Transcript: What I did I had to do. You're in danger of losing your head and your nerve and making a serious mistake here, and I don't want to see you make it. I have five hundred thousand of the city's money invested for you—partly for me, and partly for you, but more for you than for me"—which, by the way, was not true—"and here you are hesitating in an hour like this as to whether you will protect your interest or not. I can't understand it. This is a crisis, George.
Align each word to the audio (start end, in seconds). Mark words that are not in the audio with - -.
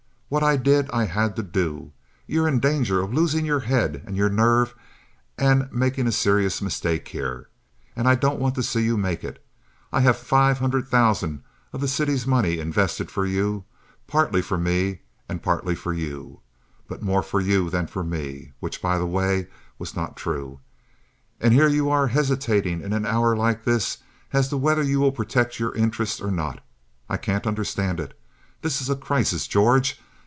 What 0.33 0.43
I 0.43 0.55
did 0.55 0.89
I 0.91 1.03
had 1.07 1.35
to 1.35 1.43
do. 1.43 1.91
You're 2.25 2.47
in 2.47 2.61
danger 2.61 3.01
of 3.01 3.13
losing 3.13 3.43
your 3.45 3.59
head 3.59 4.01
and 4.07 4.15
your 4.15 4.29
nerve 4.29 4.73
and 5.37 5.69
making 5.73 6.07
a 6.07 6.11
serious 6.13 6.61
mistake 6.61 7.09
here, 7.09 7.49
and 7.97 8.07
I 8.07 8.15
don't 8.15 8.39
want 8.39 8.55
to 8.55 8.63
see 8.63 8.79
you 8.79 8.95
make 8.95 9.25
it. 9.25 9.45
I 9.91 9.99
have 9.99 10.15
five 10.17 10.59
hundred 10.59 10.87
thousand 10.87 11.43
of 11.73 11.81
the 11.81 11.87
city's 11.89 12.25
money 12.25 12.59
invested 12.61 13.11
for 13.11 13.25
you—partly 13.25 14.41
for 14.41 14.57
me, 14.57 15.01
and 15.27 15.43
partly 15.43 15.75
for 15.75 15.91
you, 15.91 16.39
but 16.87 17.01
more 17.03 17.23
for 17.23 17.41
you 17.41 17.69
than 17.69 17.85
for 17.87 18.01
me"—which, 18.01 18.81
by 18.81 18.97
the 18.97 19.05
way, 19.05 19.47
was 19.77 19.97
not 19.97 20.15
true—"and 20.15 21.53
here 21.53 21.67
you 21.67 21.89
are 21.89 22.07
hesitating 22.07 22.79
in 22.79 22.93
an 22.93 23.05
hour 23.05 23.35
like 23.35 23.65
this 23.65 23.97
as 24.31 24.47
to 24.47 24.55
whether 24.55 24.81
you 24.81 25.01
will 25.01 25.11
protect 25.11 25.59
your 25.59 25.75
interest 25.75 26.21
or 26.21 26.31
not. 26.31 26.63
I 27.09 27.17
can't 27.17 27.45
understand 27.45 27.99
it. 27.99 28.17
This 28.61 28.79
is 28.79 28.89
a 28.89 28.95
crisis, 28.95 29.45
George. 29.45 29.99